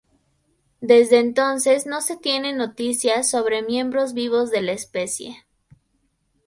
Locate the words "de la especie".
4.49-5.45